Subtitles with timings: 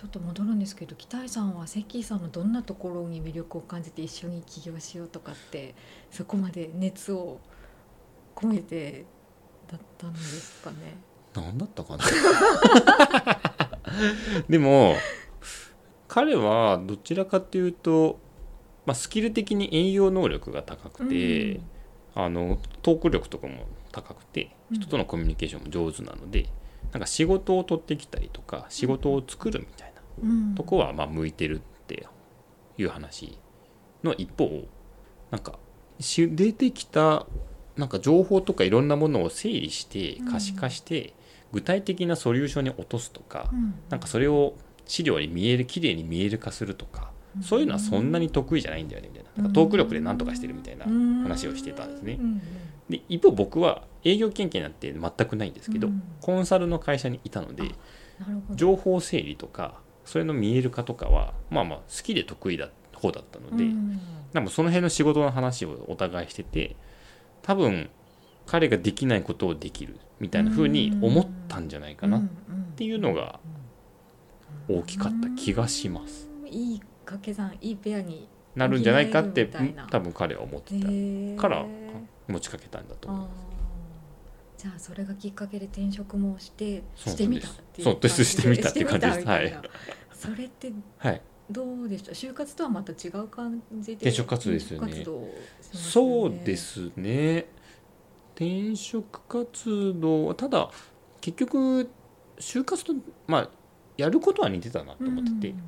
[0.00, 5.74] ちょっと戻るんですけど北井さんは関さんのどんなところに魅力を感じて一緒に起業しようとかって
[6.10, 7.38] そこまで熱を
[8.34, 9.04] 込めて
[9.70, 10.96] だったんですかね。
[11.34, 12.04] 何だったかな？
[14.48, 14.96] でも
[16.08, 18.18] 彼はどちらかというと、
[18.86, 21.62] まあ、スキル的に営業能力が高くて、うん。
[22.14, 24.76] あのトーク力とかも高くてうん。
[24.78, 26.46] 人とのコミュニケーションも上手なので、
[26.90, 29.89] なんか仕事を取ってきたりとか仕事を作るみたいなうん
[30.56, 32.06] とこはまあ向いてるって
[32.78, 33.38] いう話
[34.02, 34.66] の一方
[35.30, 35.58] なんか
[35.98, 37.26] し出てきた
[37.76, 40.32] なんか情報とかいろんなものを整理してうん。
[40.32, 41.14] 可視化して
[41.52, 43.74] 具体的なソリューションに落とすとかうん。
[43.88, 44.54] なんかそれを
[44.86, 47.10] 資料に見える綺麗に見える化するとか
[47.42, 49.42] そういうのはそんなに得意じゃないんだよねみたいな。
[49.44, 50.84] なんかトーク力で何とかしてるみたいな
[51.22, 52.18] 話をしてたんですね。
[52.20, 52.22] う。
[52.22, 52.40] ん。
[52.88, 56.02] で一方僕は営業経験なんて全くないんですけどうん。
[56.20, 57.70] コンサルの会社にいたので
[58.54, 64.00] 情報整理とかそれの見える化とかはまあまあ好きで得意だ方だったので、うん。
[64.32, 66.74] でもその辺の仕事の話をお互いしてて
[67.42, 67.90] 多分
[68.46, 72.22] 彼ができないことをできるみたいな風に思ったんじゃないかなっ
[72.80, 73.38] っていうのが
[74.66, 76.30] 大きかった気がします。
[76.46, 78.26] いい掛け算いいペアに
[78.56, 79.46] なるんじゃないかって
[79.90, 80.80] 多分彼は思って
[81.36, 81.66] たから
[82.26, 83.38] 持ちかけたんだと思いあます。
[84.58, 84.62] ー。
[84.62, 88.24] じゃあそれがきっかけで転職もしてしてみたっていうそうです。
[88.24, 89.20] してみたっていう感じです。
[89.20, 89.70] してみたみたい
[90.20, 92.12] それってはい、どうでした？
[92.12, 94.86] 就活とはまた違う感じで転職活動ですよね。
[94.86, 97.46] 転職活動しますよそうねですね。
[98.34, 100.70] 転職活動ただ
[101.20, 101.88] 結局
[102.38, 102.94] 就活と
[103.26, 103.50] まあ
[103.96, 105.62] やることは似てたなと思ってて、うん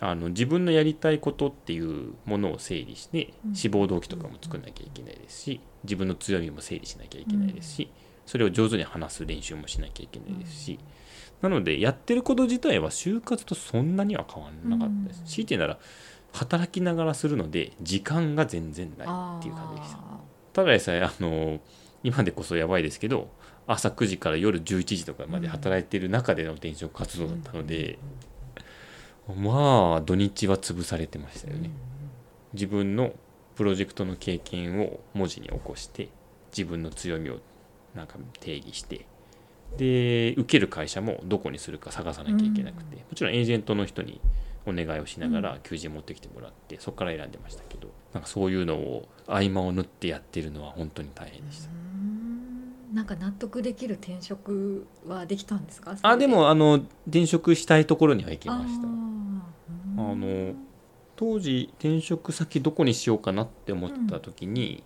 [0.00, 3.54] あの自分のやりたいことっていうものを整理してうん。
[3.54, 7.90] 志望動機とかも作んなきゃいけないですし自分の強みも整理しなきゃいけないですし
[8.26, 10.78] それを上手に話す練習もしなきゃいけないですし
[11.42, 15.20] なのでやってること自体は就活とそんなには変わらなかったです。
[15.20, 15.26] うん。
[15.26, 15.78] 強いて言うなら
[16.32, 19.98] 働きながらするので時間が全然ないっていう感じでした。
[19.98, 20.20] あ
[20.52, 21.60] ただでさえあの
[22.02, 23.28] 今でこそやばいですけど
[23.66, 27.98] 朝9時から夜11時とかまで働いてる中での転職活動だったので、
[29.26, 31.70] まあ土日は潰されてましたーよね、
[32.52, 33.12] 自分の
[33.56, 36.10] プロジェクトの経験を文字に起こして
[36.56, 37.38] 自分の強みを
[37.94, 38.06] なん。
[38.06, 39.06] か定義して
[39.76, 44.20] で受ける会社もどこにするか探さなきゃいけなくて、もちろんエージェントの人に
[44.66, 51.68] お願いをしながら求人持ってきてもらってそこから選んでましたけどなんかそういうのを合間を縫ってやってるのは本当に大変でした。
[51.68, 52.94] うん。
[52.94, 55.96] なんか納得できる転職はできたんですか？
[56.02, 56.26] あで。
[56.26, 58.86] もあの転職したいところには行きあました。
[58.86, 58.90] ー。
[59.96, 60.54] あの
[61.16, 64.82] 当時転職先どこにしようかなって思った時に、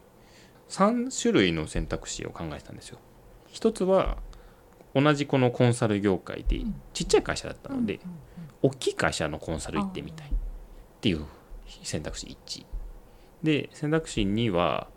[0.70, 2.98] 3種類の選択肢を考えてたんですよ。
[3.46, 4.18] 一つは
[4.94, 6.74] 同じこのコンサル業界でうん。
[6.92, 8.00] ちっちゃい会社だったので、
[8.62, 10.30] 大きい会社のコンサル行ってみたいっ
[11.00, 11.24] ていう
[11.82, 12.64] 選択肢1
[13.42, 14.88] で選択肢2は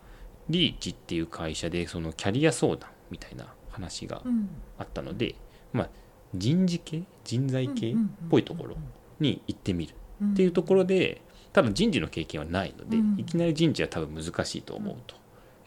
[0.50, 4.50] リーチっていう会社でそのキャリア相談みたいな話がうん。
[4.78, 5.36] あったので、
[5.74, 5.90] まあ
[6.34, 7.96] 人事系人材系っ
[8.30, 8.78] ぽいところ
[9.20, 13.20] に行ってみるっていうところでただ人事の経験はないので、うん。
[13.20, 15.16] いきなり人事は多分難しいと思うと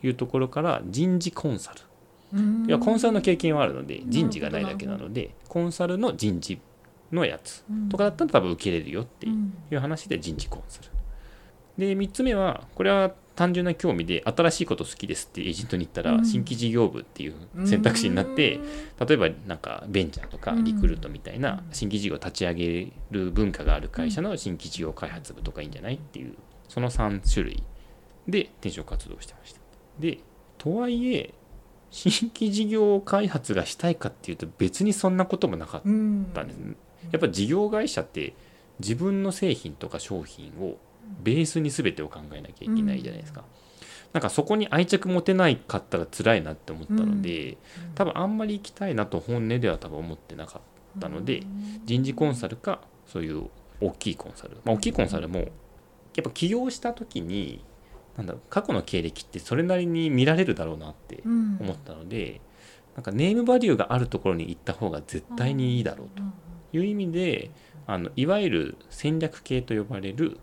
[0.04, 1.80] いうところから人事コンサル
[2.32, 2.64] うん。
[2.66, 6.60] いやコンサルの経験はあるのでうん人事がないだけなのでコンサルの人事
[7.12, 7.88] のやつうん。
[7.88, 10.88] とかだったら多分受けれるよってうんいう話で人事コンサル。
[11.76, 16.24] で3つ目はこれは単純な興味で新しいこと好きですってエージェントに行ったらうん。
[16.24, 17.34] 新規事業部っていう
[17.66, 18.60] 選択肢になって
[19.06, 20.64] 例えばなんかベンチャーとかうん。
[20.64, 21.62] リクルートみたいなうん。
[21.72, 26.34] 新規事業を立ち上げる文化がある会社の新規事業開発部とかいいんじゃないっていう
[26.68, 27.62] その3種類
[28.28, 29.60] で転職活動をしてました。
[29.98, 30.18] で
[30.58, 31.34] とはいえ
[31.94, 36.58] 新規事業開発がしたいかっていうと別にそんなこともなかっうんたんです
[37.12, 38.34] やっぱ事業会社って
[38.80, 40.76] 自分の製品とか商品を
[41.22, 43.44] ベースに全てを考えなきゃいけないじゃないですか、
[44.12, 47.58] なんかそこに愛着持てないかったら辛いなって思ったので、
[47.94, 50.60] 多分あんまり行きたいなと本音では多分思ってなか
[50.98, 51.42] ったので
[51.84, 53.50] 人事コンサルかそういう
[53.80, 57.64] 大きいコンサル、まあ、大きいコンサルもやっぱ起業した時に
[58.16, 61.58] なんだろう過去の経歴ってそれなりに見られるだろうなってうん。
[61.60, 62.40] 思ったので、
[62.94, 66.22] なんかネームバリューがあるところに行った方が絶対にいいだろうと
[66.76, 67.50] いう意味で
[67.86, 70.38] あのいわゆる戦略系と呼ばれる、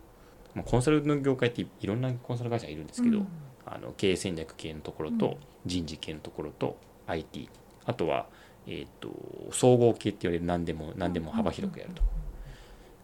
[0.54, 3.28] まあ、コンサルの業界っていろんなコンサル会社がいるんですけど、うん。
[3.66, 5.36] あの経営戦略系のところとうん。
[5.66, 6.78] 人事系のところと
[7.08, 7.50] IT
[7.86, 8.28] あとは、
[8.68, 9.12] えー、と
[9.52, 12.02] 総合系って言われる何でも何でも幅広くやると。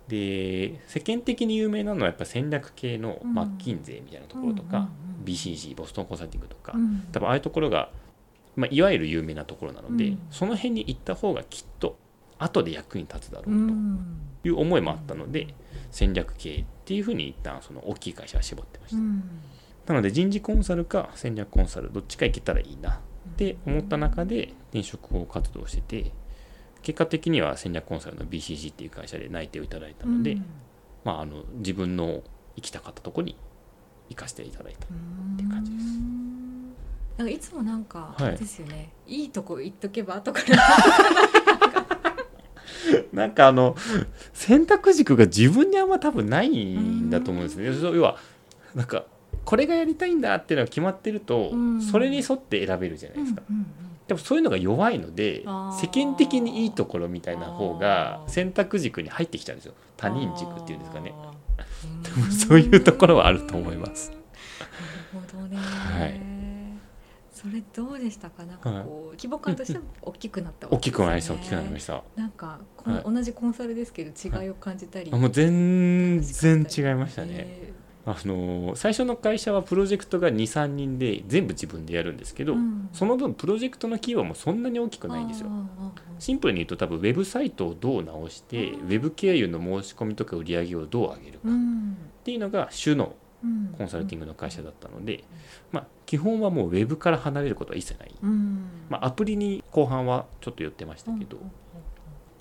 [0.07, 3.33] で世間的に有名なのはやっぱ戦略系のうん。
[3.33, 4.89] マッキンゼーみたいなところとか、
[5.25, 7.07] BCG ボストンコンサルティングとか、うん。
[7.11, 7.89] 多分ああいうところが、
[8.55, 10.19] まあ、いわゆる有名なところなので、うん。
[10.31, 11.97] その辺に行った方がきっと
[12.39, 14.17] 後で役に立つだろううとん。
[14.43, 15.47] いう思いもあったので、
[15.91, 19.23] 戦略経営っていうふうに一旦その大きい会社は絞ってました、うん。
[19.87, 22.99] なので人事コンサルか戦略コンサルどっちか行けたらいいなっ
[23.37, 26.11] て思った中で転職を活動してて
[26.81, 30.45] 結果的には戦略コンサルの BCG っていう会社で内定をいただいたので、うん。
[31.03, 32.21] まあ、あの自分の
[32.55, 33.37] 行きたかったとこに
[34.09, 34.87] 行かせていただいたっ
[35.37, 35.85] ていう感じです。
[37.17, 38.37] なんかいつもなんか、はい。
[38.37, 38.91] ですよね。
[39.07, 40.57] いいとこ行っとけば後から。
[43.11, 43.75] なんかあの
[44.33, 47.65] 選択軸が自分にあんま多分ないんだと思うんですね。
[47.95, 48.17] 要は
[48.75, 49.05] なんか
[49.43, 51.81] これがやりたいんだっていうのが決まってるとうん。
[51.81, 53.41] それに沿って選べるじゃないですか。
[54.07, 55.43] でもそういうのが弱いので
[55.79, 59.73] 世間的にいいところみたいな方が選択軸に入ってきちゃうんですよ。
[59.97, 61.13] 他人軸っていうんですかね。
[61.15, 61.33] あ
[62.03, 64.11] でーもそういうところはあると思います。
[64.11, 66.21] なるほどね、はい。
[67.33, 68.45] それどうでしたか？
[68.45, 71.93] なんかこう、規模感としても大きくなったわけ大きくなりました大きくなりましした。
[71.93, 73.13] たなんかこの、はい。
[73.13, 77.27] 同じコンサルですけど違いを感じたり、あもう全然違いましたね。
[77.33, 77.73] え
[78.09, 82.89] あの最初の会社はプロジェクトが23人で全部自分でやるんですけど、ーうん。
[82.93, 85.49] その分プロジェクトの規模もそんなに大きくないんですよ。
[86.17, 88.87] シンプルに言うと多分ウェブサイトをどう直して、うん。
[88.87, 91.97] ウェブ経由の申し込みとか売り上げをどう上げるかっうん。
[92.23, 93.13] ていうのが主の
[93.43, 95.25] うんコンサルティングの会社だったので、
[95.73, 98.69] まあ、基本はもうウェブから離れることは一切ない、うん。
[98.89, 101.51] まあ、アプリに後半はちょっと寄ってましたけど、うん。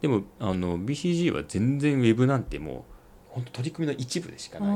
[0.00, 2.96] でもあの BCG は全然ウェブなんてもう
[3.36, 4.70] 本当取り組みの一部でしかない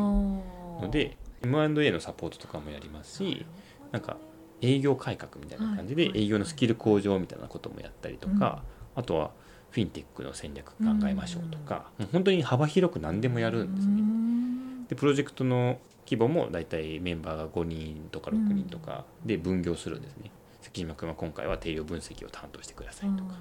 [0.81, 3.47] ので M&A のサポートとかもやりますし
[3.93, 4.17] なんか
[4.61, 6.25] 営業改革みたいな感じではい。
[6.25, 8.63] 営業のスキル向上みたいなこともやったりとか、
[8.95, 9.31] あとは
[9.71, 14.03] フィンテックの戦略考えましょうとか、もう本当に幅広く何でもやるんですね。
[14.03, 20.31] ねでプロジェクトの規模も大体メンバーが5人とか6人とかで分業するんですね。
[20.61, 23.35] 関島君は今回は定量分析を担当してくださいとか、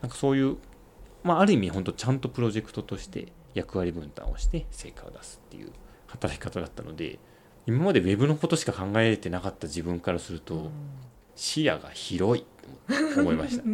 [0.00, 0.56] なんかそういう、
[1.22, 5.72] まあ、ある意味本当ちゃんとプロジェクトとして役割分担をして成果を出すっていう
[6.06, 7.18] 働き方だったので
[7.66, 10.70] 今までウェブのことしか考えてなかった自分からすると
[11.34, 12.46] 視野が広い
[13.14, 13.64] と思いました。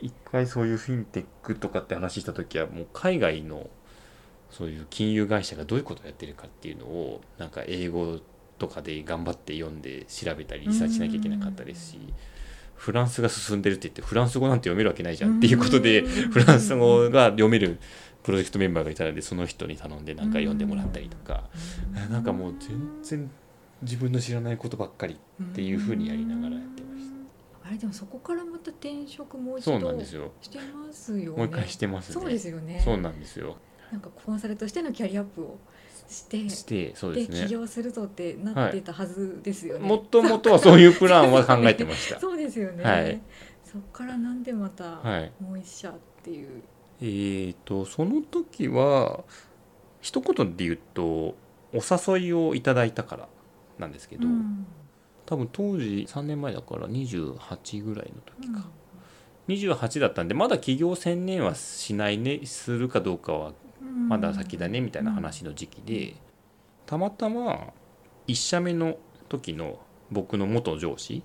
[0.00, 3.68] 一回そういうフィンテックとかって話した時はもう海外の
[4.50, 8.18] そういう金融会社がどういうことをやってるかっていうのをなんか英語
[8.58, 11.98] とかで頑張って読んで調べたりリサーチしなきゃいけなかったですし
[12.74, 16.30] フランスが進んでるって言ってフランス語なんて読めるわけないじゃんっていうことでうん。
[16.30, 17.78] フランス語が読める
[18.28, 21.44] プロジェクトメンバーがいたのでその人に頼んでなんか読んでもらったりとか。
[22.06, 22.12] うん。
[22.12, 23.30] なんかもう全然
[23.80, 27.06] 自分の知らないことばっかりっていうふうにやりながらやってまし
[27.62, 27.68] た。
[27.68, 31.38] あれでもそこからまた転職もう一度ですよしてますよね。
[31.38, 32.14] もう一回してますね。
[32.20, 32.82] そうですよね。
[32.84, 33.56] そうなんですよ。
[33.90, 35.58] なんかコンサルとしてのキャリアアップを
[36.06, 42.20] してしてそうでです起ね業するぞってなってたはずですよね、もともとはそういうプランは考えてました。
[42.20, 43.22] そうですよね、はい。
[43.64, 45.32] そっからなんでまたはい。
[45.40, 46.62] もう一社っていう、
[47.00, 49.24] えー、とその時は
[50.00, 53.28] 一言で言うとお誘いをいただいたから
[53.78, 54.66] なんですけど、うん。
[55.26, 58.68] 多分当時3年前だから28ぐらいの時か、
[59.48, 64.08] 28だったんでまだ企業専念はしないねするかどうかはうん。
[64.08, 66.14] まだ先だねみたいな話の時期で、
[66.86, 67.72] たまたま
[68.26, 68.96] 1社目の
[69.28, 69.78] 時の
[70.10, 71.22] 僕の元上司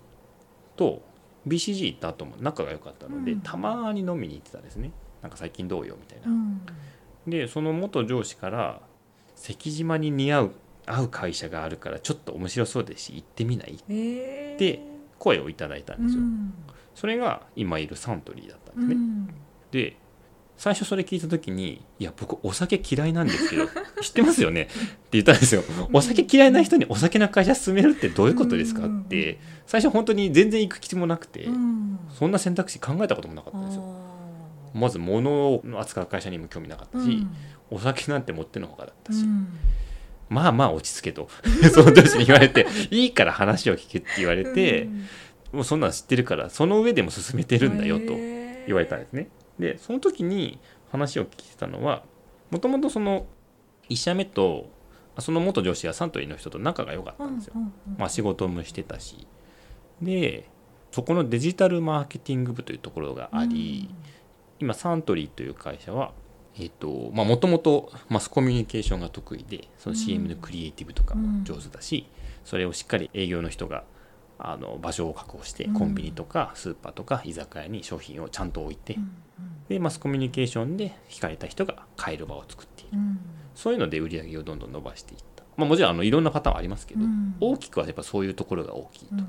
[0.75, 1.01] と
[1.47, 3.41] BCG 行った後も仲が良かったので、うん。
[3.41, 4.91] たまに飲みに行ってたんですね
[5.23, 6.31] なんか最近どうよみたいなう。
[6.31, 6.61] ん
[7.27, 8.81] でその元上司から
[9.35, 10.51] 「関島に似合う
[10.85, 14.81] 合う会社があるからちょっと面白そうですし行ってみない?」えー、で
[15.17, 16.21] 声をいただいたんですよ。
[16.21, 16.53] うん
[16.95, 18.93] それが今いるサントリーだったんですね。
[18.93, 19.29] うん
[19.71, 19.95] で
[20.55, 23.63] 最初それ聞いた時に「いや僕お酒嫌いなんですけど
[24.01, 24.71] 知ってますよね?」って
[25.13, 25.63] 言ったんですよ。
[25.91, 28.85] お酒嫌いな人にお酒の会社進めるってどういうことですか？
[28.85, 33.83] って最初本当に全然行く気もなくてうんそんな選択肢考えたこともなかったんですよ。
[34.73, 37.25] あまず物を扱う会社にも興味なかったし、
[37.69, 39.47] お酒なんて持ってのほかだったし、うん。
[40.29, 41.27] まあまあ落ち着けと。
[41.73, 45.05] その上司に言われて いいから話を聞けって言われて、うん。
[45.53, 48.05] もうそんなの知ってるからその上でも進めてるんだよと
[48.65, 49.29] 言われたんですね。
[49.59, 50.59] でその時に
[50.91, 52.03] 話を聞いてたのは
[52.49, 53.27] もともとその
[53.89, 54.69] 1社目と
[55.19, 57.53] その元上司がサントリーの人と仲が良かったんですよ。
[57.55, 59.27] うんうんうんまあ、仕事もしてたし。
[60.01, 60.49] で
[60.91, 63.89] そこのデジタルマーケティング部というところがあり、
[64.59, 66.11] 今サントリーという会社は
[66.59, 72.07] えっとまあもともとマスコミュニケーションが得意でその CM のクリエイティブとかも上手だし、
[72.43, 73.83] それをしっかり営業の人が
[74.37, 75.73] あの場所を確保してうん。
[75.73, 79.17] コンビニとかスーパーとか居酒屋に商品をちゃんと置いて、うん
[79.69, 83.19] でマスコミュニケーションで惹かれた人が買える場を作っている、うん。
[83.55, 87.35] そういうので売り上げをどんどん伸ばしていった、まあ、もちろんあのいろんなパターンはありますけど、うん。
[87.39, 89.27] 大きくはやっぱそういうところが大きいと、うん。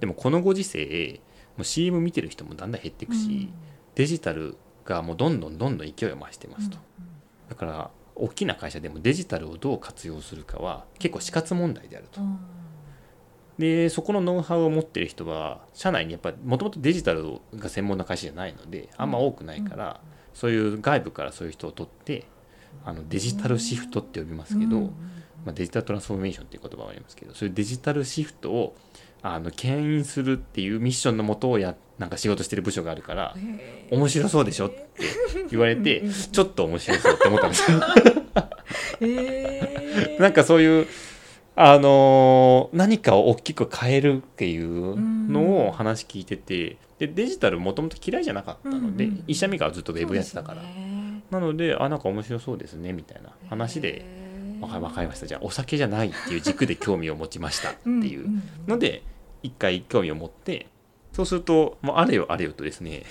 [0.00, 1.20] でもこのご時世
[1.56, 3.50] もう CM 見てる人もだんだん減っていくし、
[3.98, 6.78] デジタルがもうどんどんどんどん勢いを増してますと、
[7.48, 12.20] だから大きな会社でもデジタルをどう活用するかは結構死活問題であると。
[13.58, 20.00] でそこのノウハウを持ってる人は社内にやっぱもともとデジタルが専門な会社じゃないのであんま多くないから、
[20.32, 22.24] そういう外部からそういう人を取って
[22.84, 24.90] あのデジタルシフトって呼びますけど、ま
[25.48, 28.76] あ、デジタルトランスフォーメーションっていう言葉がありますけどそういうデジタルシフトを
[29.22, 33.34] あの牽引するっていうミッションのもとをやなんか仕事してる部署があるから
[33.90, 34.86] 面白そうでしょって
[35.50, 37.80] 言われてちょっと面白そうって思ったんですよ。
[39.00, 40.16] え。
[40.18, 40.86] ー、なんかそういう
[41.56, 44.94] あのー何かを大きく変えるっていう
[45.28, 51.22] のを話聞いててでデジタルもともと嫌いじゃなかったので、うんうん医者美がずっとウェブやってたから、ね。
[51.30, 54.04] なのであなんか面白そうですねみたいな話で
[54.62, 55.26] 「わかわかりました。
[55.26, 58.28] じゃあお酒じゃないっていう軸で興味を持ちました」っていう。
[58.68, 59.02] ので
[59.42, 60.66] 一回興味を持って
[61.18, 63.02] そうするともうあれよあれよとですね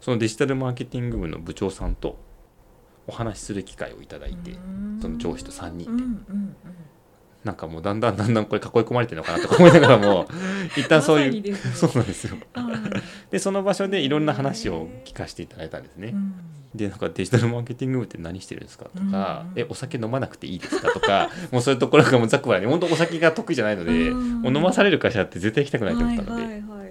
[0.00, 2.18] そのデジタルマーケティング部の部長さんと
[3.06, 4.52] お話しする機会をいただいて、
[5.02, 6.56] その上司と3人で、うんうんうん。
[7.44, 10.26] なんかもうだんだんだんだんこれ囲い込まれてるのかなとか思いながらも
[10.74, 12.38] 一旦そういう、そうなんですよ。
[12.54, 12.74] はい
[13.30, 16.34] でその場所でいろんな話を聞かせていただいたんですね、うん。
[16.74, 19.60] でなんかデジタルマーケティング部って何してるんですかとか、うん。
[19.60, 24.42] えお酒飲まなくていいですかとかもうそういうところがもうざっくばらんに本当お酒が得意じゃないので、うん。
[24.42, 26.89] もう飲まされる会社って絶対行きたくないと思ったので、はいはいはいはい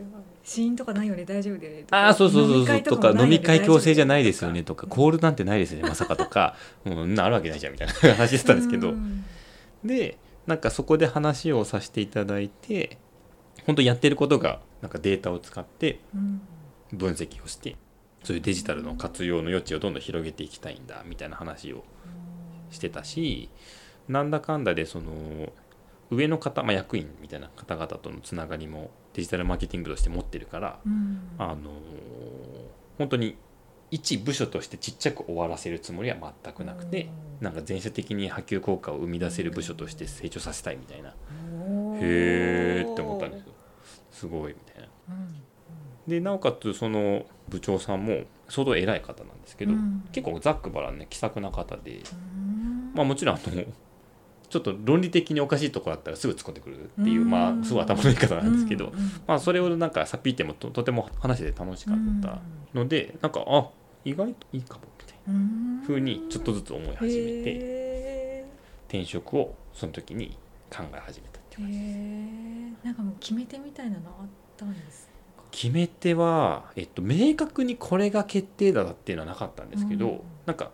[0.49, 2.81] 死因とかないよね大丈夫だよねああそうそうそうそう。
[2.81, 4.87] とか飲み会強制じゃないですよねねとか。
[4.87, 6.55] コールなんてないですよねまさかとか。
[6.83, 7.93] もうそんなあるわけないじゃんみたいな。
[8.15, 9.23] 話してたんですけど、うん。
[9.85, 12.97] でなんかそこで話をさせていただいて
[13.67, 16.41] 本当やってることがなんかデータを使ってうん。
[16.91, 17.75] 分析をして
[18.23, 21.83] そういうデジタルの活用の余地をどんどん広げていきたいんだみたいな話を
[22.71, 23.49] してたし
[24.07, 25.53] なんだかんだでその
[26.11, 31.21] 上の方、まあ、役員みたいな方々とのつながりもデジタルマーケティングとして持ってるから、うん。
[31.37, 31.71] あの
[32.97, 33.37] 本当に
[33.91, 37.09] 一部署としてちっちゃく終わらせるつもりは全くなくて、
[37.41, 41.15] なんか全社的に波及効果を生み出せる部署として成長させたいみたいな、
[41.99, 43.53] へーって思ったんですよ。
[44.11, 44.89] すごいみたいな。
[45.09, 45.41] うん。
[46.07, 50.03] でなおかつその部長さんも相当偉い方なんですけど、うん。
[50.11, 52.91] 結構ざっくばらんね気さくな方で、うん。
[52.93, 53.63] まあ、もちろんあの
[54.49, 57.29] ちょっと論理的におかしいところあったらすぐ突っ込んでくるっていう、うん。
[57.29, 58.91] まあすごい頭のいい方なんですけど、
[59.27, 62.39] まあ、それをなんかさっぴいてもととても話してて楽しかった
[62.73, 63.69] ので、なんかあ
[64.05, 65.81] 意外といいかもみたいうん。
[65.81, 68.45] な風にちょっとずつ思い始めてへ
[68.87, 70.37] 転職をその時に
[70.69, 71.85] 考え始めたっていうー感じで
[72.81, 72.85] す。
[72.85, 74.27] なんかもう決め手みたいなのあっ
[74.57, 75.43] たんですか？
[75.51, 80.21] 決め手は、えっと、明確にこれが決定打だっていうのはなかったんですけど、うん。
[80.45, 80.71] なんか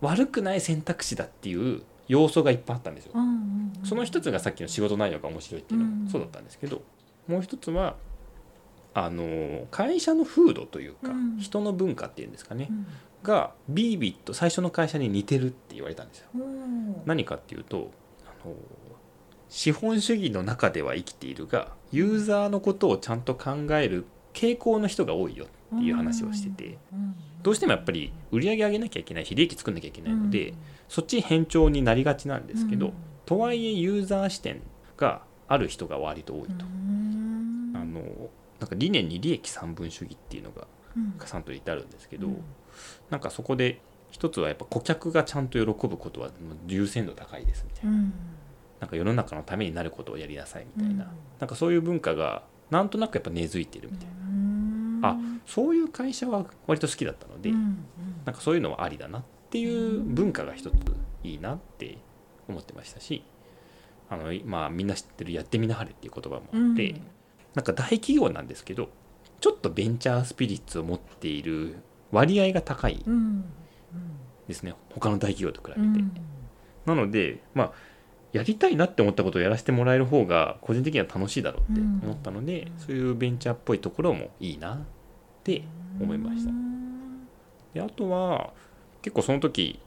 [0.00, 3.12] 悪くない選択肢だっていう要素がいっぱいあったんですよ。
[3.14, 3.86] うんうんうん。
[3.86, 6.82] その一つがさっきの仕事内容が面白いっていうのうんもそうだったんですけど、
[7.26, 7.96] もう一つは
[8.94, 11.38] あの会社の風土というか、うん。
[11.38, 12.86] 人の文化っていうんですかね、うん。
[13.22, 16.28] がビービッと最初の会社に似てるって言われたんですよ。
[16.34, 17.90] うん何かっていうと
[18.24, 18.54] あの
[19.48, 27.14] 資本主義の中では生きているがユーザーのことをちゃんと考える傾向の人が多いよっていう話をしてて、うん。
[27.42, 30.56] どうしてもやっぱり売り上げ上げなきゃいけないし利益作んなきゃいけないので、うん。
[30.88, 32.92] そっち偏重になりがちなんですけど、うん。
[33.24, 34.62] とはいえユーザー視点
[34.96, 36.64] がある人が割と多いと。
[36.64, 37.72] うん。
[37.74, 38.00] あの
[38.60, 41.14] なんか理念に利益三分主義っていうのがうん。
[41.24, 42.42] サントリーってあるんですけど、うん。
[43.10, 43.80] なんかそこで
[44.10, 46.30] 一つはやっぱ顧客がちゃんと喜ぶことは
[46.68, 48.12] 優先度高いですみたいな,、うん。
[48.80, 51.10] なんか世の中のためになることをやりなさいみたいな、うん。
[51.38, 54.45] なんかそういう文化がなんとなくやっぱ根付いてるみたいな、うん
[55.02, 57.84] あそういう会社は割と好きだったので、うん
[58.24, 60.74] なんかそういうのはありだなっていう文化が一つ
[61.22, 61.98] いいなって
[62.48, 63.22] 思ってましたし
[64.10, 67.00] あのまあみんな知ってる「やってみなはれ」っていう言葉もあって、うん。
[67.54, 68.90] なんか大企業なんですけど
[69.40, 71.76] ちょっとベンチャースピリッツを持っている
[72.12, 73.44] 割合が高いうん。
[74.46, 76.12] ですね他の大企業と比べて、うん。
[76.84, 77.72] なのでまあ
[78.36, 84.78] やりたいなって思ったことをやらせてもらえる方が個人的には楽しいだろうって思ったので、うんそういうベンチャーっぽいところもいいなっ
[85.44, 85.62] て
[86.00, 86.50] 思いました。
[86.50, 87.26] うん
[87.74, 88.52] であとは
[89.02, 89.78] 結構その時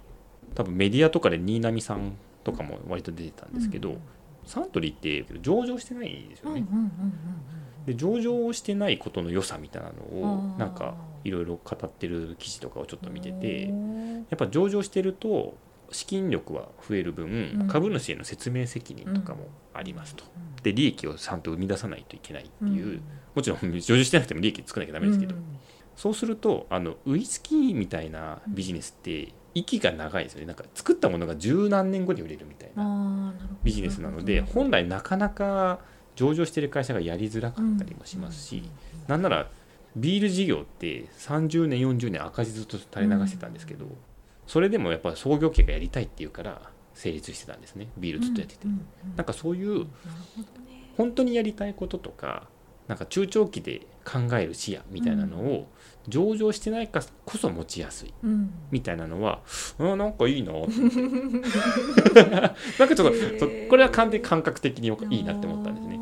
[0.55, 2.13] 多分メディアとかで新浪さん
[2.43, 3.97] とかも割と出てたんですけど、
[4.45, 6.91] サントリーって上場してないですよね、うんうんうん
[7.85, 13.69] で上場してないことの良さみたいなのをなんかいろいろ語ってる記事とかをちょっと見ててや
[14.35, 15.55] っぱ上場してると
[15.91, 17.25] 資金力は増える分、
[17.60, 17.67] うん。
[17.67, 20.24] 株主への説明責任とかもありますと。
[20.24, 20.63] うん。
[20.63, 23.01] で利益をちゃんと生み出さないといけないっていう、うん。
[23.36, 25.43] もちろん上場してなくても利益作らなきゃダメですけど、うん
[26.00, 30.46] そうするとあのウイスキーみたいなビジネスって息が長いですよね。
[30.46, 33.34] なんか作ったものが十何年後に売れるみたいな
[33.65, 35.79] ビジネスなので本来なかなか
[36.15, 38.63] 上場してる会社がやりづらかったりもしますし、
[39.10, 39.50] なんなら
[39.98, 43.88] ビール事業って30年40年赤字ずっと垂れ流してたんですけど、
[44.49, 46.59] それでもやっぱ創業家がやりたいっていうから
[46.95, 47.87] 成立してたんですね。
[47.99, 49.85] ビールずっとやってて、うんうんなんかそういう
[50.97, 52.47] 本当にやりたいこととか
[52.87, 55.67] なんか中長期で考える視野みたいなのを
[56.07, 58.13] 上場してないからこそ持ちやすい。
[58.23, 58.51] うん。
[58.71, 59.41] みたいなのは
[59.77, 60.51] あなんかいいな。
[60.51, 60.55] っ
[62.11, 65.99] てなんかちょっとこれは完全に感覚的にいいなって思ったんですね。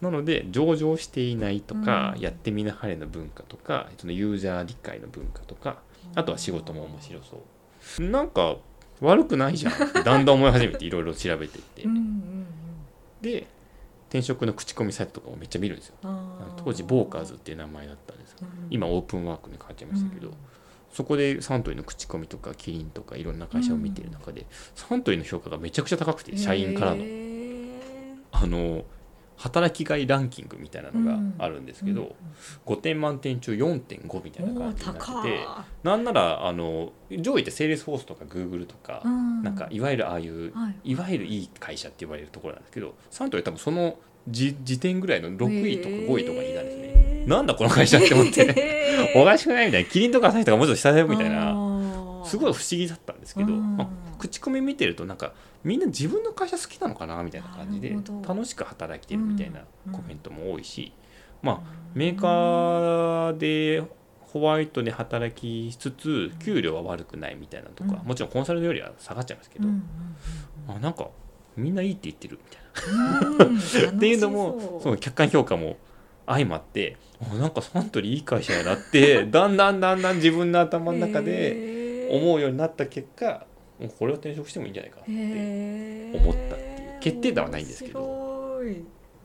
[0.00, 2.22] なので上場していないとか、うん。
[2.22, 5.80] やってみなはれの文化とかそのユーザー理解の文化とか
[6.16, 7.40] あとは仕事も面白そう
[7.98, 8.56] なんか
[9.00, 11.84] 悪くないじゃんってだんだん思い始めていろいろ調べていって、
[13.20, 13.46] で
[14.08, 15.94] 転職の口コミサイトとかもめっちゃ見るんですよ。
[16.04, 20.34] あ当時 Vorkers っていう名前だったんですうん今 OpenWork に変わっちゃいましたけど、うん。
[20.92, 26.98] そこでサントリーの口コミとかキリンとかいろんな会社を見てる中で、サントリーの評価がめちゃくちゃ高くて社員からの。
[26.98, 27.32] へー。
[28.32, 28.84] あの
[29.36, 32.74] 働きがいランキングみたいなのがあるんですけど、うん。
[32.74, 35.46] 5点満点中4.5みたいな感じにな高ってて
[35.82, 39.42] なんならあの上位ってセールスフォースとかグーグルとか、うん。
[39.42, 40.92] なんかいわゆるああいうはい。
[40.92, 43.98] いわゆるいい会社って言われるところなんですけどサントリー多分その
[44.28, 46.82] 時時点ぐらいの6位とか5位とかにいたんですね。
[46.84, 47.28] へー。
[47.28, 49.12] なんだこの会社って思って。
[49.16, 49.90] おかしくないみたいな。
[49.90, 51.71] キリンとか朝日とかもうちょっと下だよみたいあなー
[52.24, 53.76] すごい不思議だったんですけど、うん。
[53.76, 53.88] まあ
[54.18, 55.32] 口コミ見てるとなんか
[55.64, 60.92] みんな自分の会社好きなのかなみたいな感じで楽しく働いてるみたいなうんコメントも多いし、
[61.42, 61.60] まあ
[61.94, 63.82] メーカーで
[64.20, 68.08] ホワイトで働きつつ給料は悪くないみたいなとか、うん。
[68.08, 69.68] もちろんコンサルよりは下がっちゃいますけど、
[70.68, 71.08] あなんか
[71.56, 73.90] みんないいって言ってるみたいな。
[73.96, 74.96] っていうのもそう。
[74.96, 75.76] 客観評価も
[76.26, 83.46] 相まってあなんかサントリーいい会社やなってだんだんだんだん自分の頭の中で思うようになった結果
[83.78, 88.22] もうこれは転職してもいいんじゃないかなって思ったっていう決定打はないんですけど。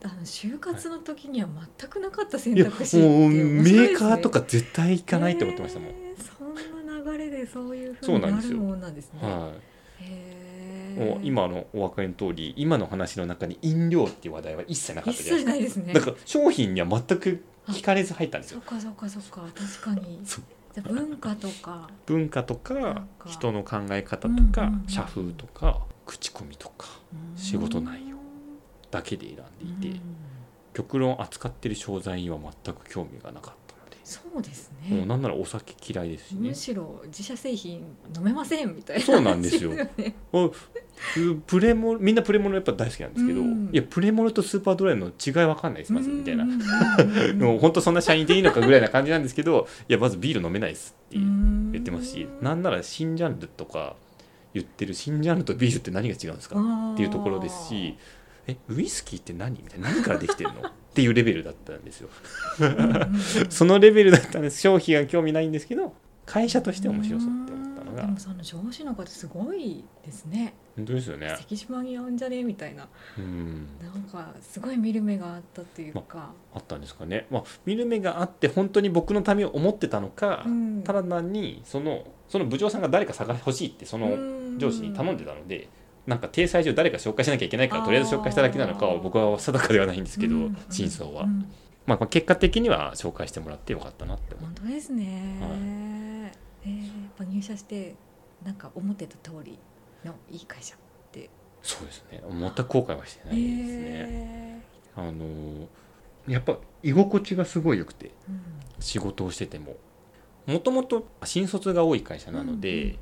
[0.00, 5.92] あの就活の時には全くなかった選択肢ってもうメーカーとか絶対行かないって思ってましたもん、
[6.38, 6.54] そん
[7.04, 9.18] な流れでそういうふそうになるもんなんですね。
[9.20, 9.52] は
[10.00, 15.92] い、もう今のお分かりの通り今の話の中に飲料っていう話題は一切なかっ一たじゃないですか。
[15.92, 18.62] だから商品には全く聞かれず入ったんですよ。
[18.64, 19.40] そっかそっかそっか。
[19.52, 20.20] 確かに
[20.82, 21.88] 文化とか。
[22.06, 22.74] 文化とか
[23.18, 23.28] か。
[23.28, 26.88] 人の考え方とか、社風とか口コミとか
[27.36, 28.16] 仕事内容
[28.90, 30.02] だけで選んでいて、うん
[30.74, 36.50] 極論扱ってる商材には全く興味がなかったので、そうですもうねなんならお酒嫌いですしね。
[36.50, 37.80] むしろ自社製品
[38.16, 39.72] 飲めませんみたいなそうなんですよ
[41.46, 43.70] プレモルみんなプレモルやっぱ大好きなんですけど、うん。
[43.72, 47.38] いやプレモルとスーパードライの違いわかんないですまずみたいな、うん。
[47.40, 53.96] もう本当そんな社員でいいのかぐらいな感じなんですけど いやまずビール飲めないですって言ってますしなんなら新ジャンルとか
[54.54, 56.56] 言ってる新ジャンルとビールって何が違うんですか
[56.94, 57.96] っていうところですし
[58.48, 59.50] えウイスキーって何？
[59.62, 59.90] みたいな。
[59.90, 60.60] 何からできてるの？
[60.68, 62.08] っていうレベルだったんですよ。
[63.50, 64.60] そのレベルだったんです。
[64.60, 67.67] 商品は興味ないんですけど会社として面白そうって思ったのが
[68.02, 70.54] でもその上司の方すごいですね。
[70.76, 71.34] 本当ですよね。
[71.36, 72.88] 関島にあんじゃねみたいな。
[73.18, 73.66] うん。
[73.82, 77.26] なんかすごい見る目があったっていうか、あったんですかね。
[77.30, 80.82] まあ見る目があって本当に僕のためを思ってたのか、うん。
[80.84, 85.68] ただ単にそのその部長さんが誰か探してほしいってそのうん上司に頼んでたので、
[86.06, 90.56] なんか体裁上誰か紹介しなきゃいけないからとりあえず紹介しただけなのかは僕は定かではないんですけど、うん。
[90.70, 91.26] 真相は、
[91.86, 96.07] まあ結果的には紹介してもらってよかったなって思本当ですね、はい
[96.68, 97.94] えーやっぱ入社して
[98.44, 99.58] なんか思ってた通り
[100.04, 100.78] のいい会社っ
[101.10, 101.28] て。
[101.62, 102.22] そうですね。
[102.30, 104.62] 全く後悔はしてないですね、え
[104.96, 105.66] あのー
[106.28, 108.42] やっぱ居心地がすごい良くてーうん。
[108.80, 109.76] 仕事をしてても。
[110.46, 112.98] もともと新卒が多い会社なので、うんうん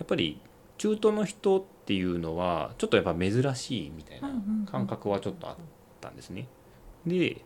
[0.00, 0.40] やっぱり
[0.78, 4.30] 中途の人っていうのはちょっとやっぱ珍しいみたいな
[4.64, 5.56] 感覚はちょっとあっ
[6.00, 6.48] たんですね。
[7.06, 7.42] で、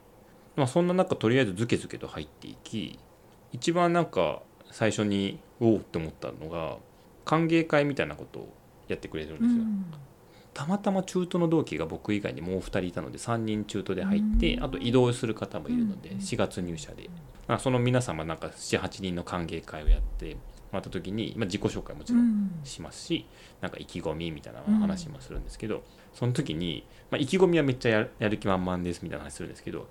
[0.55, 2.97] まあ、そんな中とりあえずズケズケと入っていき
[3.51, 4.43] 一番なんか
[4.75, 6.79] 最初におおって思ったのが
[7.25, 8.53] 歓迎会みたいなことを
[8.89, 9.51] やってくれるんですよ。
[9.51, 9.87] うん。
[10.53, 14.65] たまたま中途の同期が僕以外にもう2人いたので3人中途で入ってうん。
[14.65, 16.19] あと移動する方もいるのでうん。
[16.19, 17.09] 4月入社で。
[17.47, 20.41] まあその皆様なんか78人の歓迎会をやっても
[20.73, 23.27] らった時に、まあ、自己紹介もちろんしますし
[23.61, 25.85] なんか意気込みみたいな話もするんですけど
[26.15, 29.83] その時に、まあ、意気込みはめっちゃやる気満々ですみたいな話するんですけどい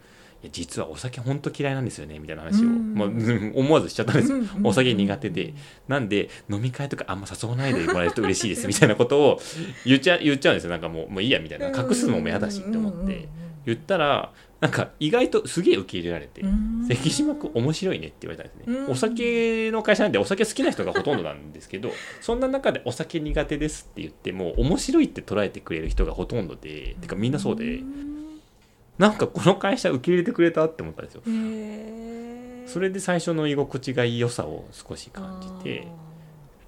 [0.43, 2.93] や実はお酒ほんと嫌いなんですよねみたいな話を、うん。
[2.95, 5.53] まあ、う ん思わずしちゃったんですお酒苦手で。
[5.87, 9.41] なんで飲み会とかあんま誘わないでもらえると嬉しいです みたいなことを
[9.85, 10.69] 言っちゃ言っちゃうんですよ。
[10.69, 11.67] なんかもうもういいやみたいな。
[11.69, 13.27] 隠すのも嫌だしって思って。
[13.65, 16.41] 言ったらなんか意外とすげえ受け入れられて
[16.87, 18.77] 「関島君面白いね」って言われたんですね。
[18.77, 18.91] うん。
[18.91, 28.22] お酒の会社なんでお酒好きな人がほとんどなんですけどそんな中でお酒苦手ですって言っても面白いって捉えてくれる人がほとんどでてかみんなそうでん
[28.97, 31.21] なんかこの会社受け入れてくれたって思ったんですよ。
[31.27, 35.87] へそれで最初の居心地がいい良さを少し感じて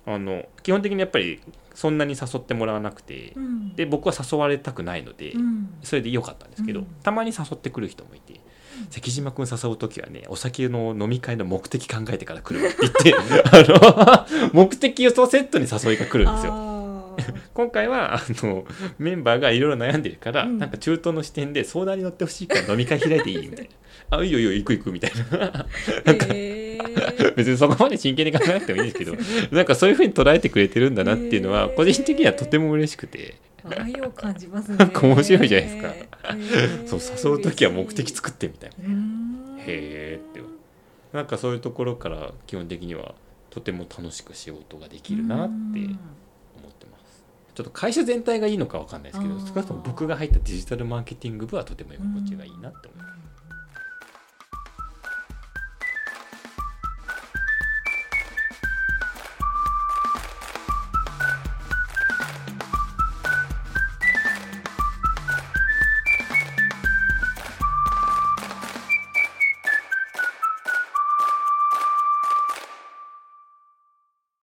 [0.05, 1.39] あの基本的にやっぱり
[1.73, 3.75] そんなに誘ってもらわなくて、うん。
[3.75, 5.69] で僕は誘われたくないので、うん。
[5.83, 6.85] それで良かったんですけど、うん。
[7.03, 8.39] たまに誘ってくる人もいて
[8.89, 13.13] 「関島君誘う時はねお酒の飲み会の目的考えてから来るわ」って言って
[13.51, 16.74] あの目的とセットに誘いが来るんですよ。
[17.53, 18.65] 今回はあの
[18.97, 20.57] メンバーがいろいろ悩んでるから、うん。
[20.57, 23.71] なんか中東の視点で相談に乗ってほしいから飲み会開いていいみたいな
[24.17, 25.65] 「あいいよいいよ行く行く」みたいな。
[26.05, 27.35] へー。
[27.35, 29.15] 別にそこまで真剣に考えなくてもいいんですけど
[29.55, 31.73] なんかそういうふうに捉えてくれてるんだなっていうのはへー。
[31.75, 33.35] 個人的にはとても嬉しくて。
[33.65, 34.77] 愛を感じますね。
[34.77, 35.87] なんか面白いじゃないですか。
[35.89, 36.87] へー。
[36.87, 38.85] そう誘う時は目的作ってみたいな。
[39.57, 40.41] へえって。
[41.15, 43.15] なんかそういうところから基本的には
[43.49, 45.79] とても楽しく仕事ができるなって
[47.55, 53.09] ちょっと会社全体がいいのかわかんないですけど少なくとも僕が入ったデジタルマーケティング部はとても居心地がいいなって思います。
[53.09, 53.14] うん